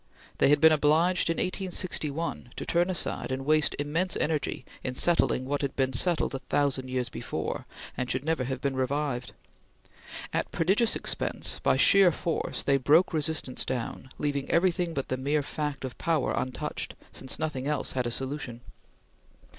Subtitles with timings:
[0.39, 5.45] They had been obliged, in 1861, to turn aside and waste immense energy in settling
[5.45, 9.33] what had been settled a thousand years before, and should never have been revived.
[10.33, 15.43] At prodigious expense, by sheer force, they broke resistance down, leaving everything but the mere
[15.43, 18.61] fact of power untouched, since nothing else had a solution.